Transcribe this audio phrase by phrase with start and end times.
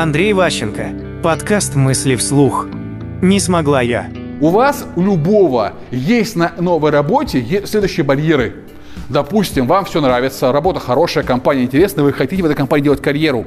[0.00, 0.90] Андрей Ващенко.
[1.24, 2.68] Подкаст «Мысли вслух».
[3.20, 4.08] Не смогла я.
[4.40, 8.54] У вас, у любого, есть на новой работе следующие барьеры.
[9.08, 13.44] Допустим, вам все нравится, работа хорошая, компания интересная, вы хотите в этой компании делать карьеру.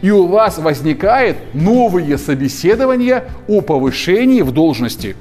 [0.00, 5.16] И у вас возникает новые собеседования о повышении в должности.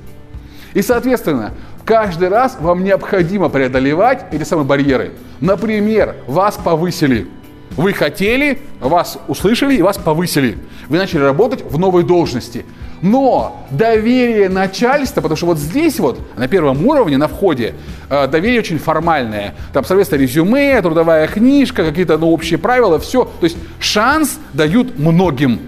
[0.73, 1.51] И, соответственно,
[1.83, 5.11] каждый раз вам необходимо преодолевать эти самые барьеры.
[5.41, 7.27] Например, вас повысили.
[7.75, 10.57] Вы хотели, вас услышали и вас повысили.
[10.89, 12.65] Вы начали работать в новой должности.
[13.01, 17.73] Но доверие начальства, потому что вот здесь вот, на первом уровне, на входе,
[18.09, 19.55] э, доверие очень формальное.
[19.73, 23.25] Там, соответственно, резюме, трудовая книжка, какие-то ну, общие правила, все.
[23.25, 25.59] То есть шанс дают многим.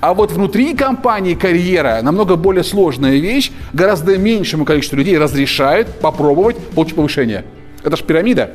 [0.00, 6.58] А вот внутри компании карьера намного более сложная вещь, гораздо меньшему количеству людей разрешают попробовать
[6.74, 7.44] получить повышение.
[7.82, 8.50] Это же пирамида.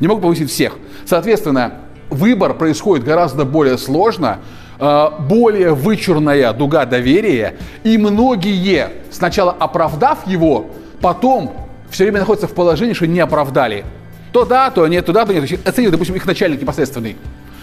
[0.00, 0.78] Не могут повысить всех.
[1.04, 1.80] Соответственно,
[2.10, 4.38] выбор происходит гораздо более сложно,
[4.78, 10.66] э, более вычурная дуга доверия, и многие, сначала оправдав его,
[11.00, 11.54] потом
[11.90, 13.84] все время находятся в положении, что не оправдали.
[14.32, 15.44] То да, то нет, туда, то нет.
[15.66, 17.16] Оценивают, допустим, их начальник непосредственный.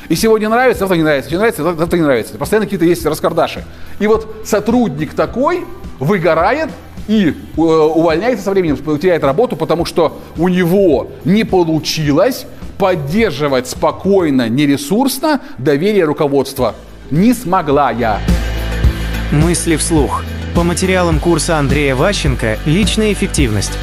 [0.07, 2.37] И сегодня нравится, завтра не нравится, сегодня нравится, завтра не нравится.
[2.37, 3.63] Постоянно какие-то есть раскардаши.
[3.99, 5.65] И вот сотрудник такой
[5.99, 6.69] выгорает
[7.07, 12.45] и э, увольняется со временем, теряет работу, потому что у него не получилось
[12.81, 16.73] поддерживать спокойно, нересурсно доверие руководства.
[17.11, 18.19] Не смогла я.
[19.31, 20.23] Мысли вслух.
[20.55, 23.73] По материалам курса Андрея Ващенко «Личная эффективность».